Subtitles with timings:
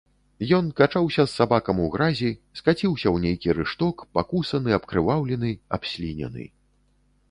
[0.57, 6.53] Ён качаўся з сабакам у гразі, скаціўся ў нейкі рышток, пакусаны, абкрываўлены, абслінены.